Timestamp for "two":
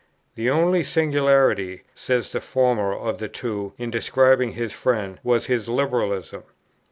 3.29-3.73